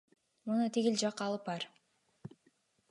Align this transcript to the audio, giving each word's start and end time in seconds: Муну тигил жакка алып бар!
Муну 0.51 0.69
тигил 0.77 0.97
жакка 1.03 1.27
алып 1.29 1.47
бар! 1.51 1.69